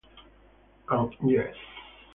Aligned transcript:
And 0.89 1.13
yes. 1.23 1.53